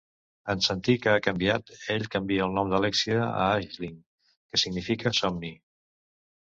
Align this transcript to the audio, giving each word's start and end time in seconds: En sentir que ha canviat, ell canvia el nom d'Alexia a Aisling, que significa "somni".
En 0.51 0.61
sentir 0.67 0.95
que 1.03 1.11
ha 1.11 1.19
canviat, 1.27 1.69
ell 1.97 2.07
canvia 2.17 2.47
el 2.47 2.57
nom 2.57 2.73
d'Alexia 2.73 3.21
a 3.27 3.29
Aisling, 3.59 4.03
que 4.33 4.65
significa 4.67 5.17
"somni". 5.23 5.57